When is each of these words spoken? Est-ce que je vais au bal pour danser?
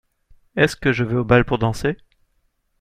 Est-ce 0.55 0.75
que 0.75 0.91
je 0.93 1.03
vais 1.03 1.15
au 1.17 1.23
bal 1.23 1.45
pour 1.45 1.59
danser? 1.59 1.95